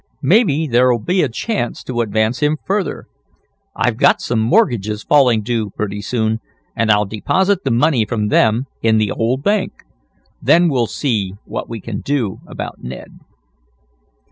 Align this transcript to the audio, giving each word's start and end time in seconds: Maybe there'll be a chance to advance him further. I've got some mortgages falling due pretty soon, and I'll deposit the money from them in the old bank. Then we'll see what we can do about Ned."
Maybe 0.23 0.65
there'll 0.65 0.97
be 0.97 1.21
a 1.21 1.29
chance 1.29 1.83
to 1.83 2.01
advance 2.01 2.39
him 2.39 2.57
further. 2.65 3.05
I've 3.75 3.97
got 3.97 4.19
some 4.19 4.39
mortgages 4.39 5.03
falling 5.03 5.43
due 5.43 5.69
pretty 5.69 6.01
soon, 6.01 6.39
and 6.75 6.89
I'll 6.89 7.05
deposit 7.05 7.63
the 7.63 7.69
money 7.69 8.05
from 8.05 8.29
them 8.29 8.65
in 8.81 8.97
the 8.97 9.11
old 9.11 9.43
bank. 9.43 9.83
Then 10.41 10.69
we'll 10.69 10.87
see 10.87 11.35
what 11.45 11.69
we 11.69 11.79
can 11.79 11.99
do 12.01 12.39
about 12.47 12.83
Ned." 12.83 13.19